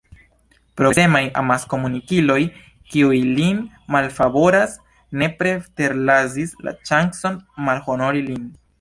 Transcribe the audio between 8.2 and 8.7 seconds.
lin.